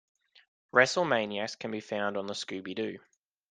[0.71, 2.97] Wrestle Maniacs can be found on the Scooby-Doo!